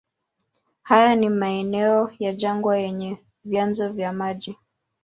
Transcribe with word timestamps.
Haya 0.81 1.15
ni 1.15 1.29
maeneo 1.29 2.11
ya 2.19 2.33
jangwa 2.33 2.77
yenye 2.77 3.17
vyanzo 3.43 3.89
vya 3.89 4.13
maji. 4.13 4.57